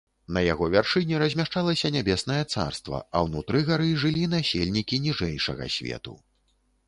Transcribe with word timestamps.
На 0.35 0.41
яго 0.43 0.65
вяршыні 0.75 1.19
размяшчалася 1.23 1.91
нябеснае 1.95 2.39
царства, 2.55 3.01
а 3.19 3.21
ўнутры 3.27 3.61
гары 3.69 3.91
жылі 4.05 4.23
насельнікі 4.33 5.01
ніжэйшага 5.07 5.69
свету. 5.77 6.17